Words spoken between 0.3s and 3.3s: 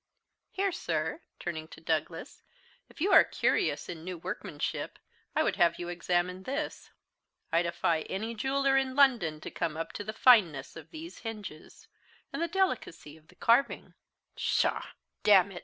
Here, sir," turning to Douglas, "if you are